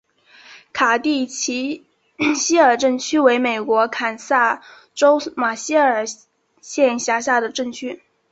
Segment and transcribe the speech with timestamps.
[0.73, 1.85] 卡蒂奇
[2.33, 4.61] 希尔镇区为美国堪萨斯
[4.95, 6.05] 州马歇尔
[6.59, 8.01] 县辖下的镇区。